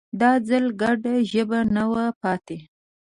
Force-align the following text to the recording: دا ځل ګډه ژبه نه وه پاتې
دا 0.21 0.31
ځل 0.47 0.65
ګډه 0.81 1.13
ژبه 1.31 1.59
نه 1.75 1.83
وه 1.91 2.05
پاتې 2.21 2.57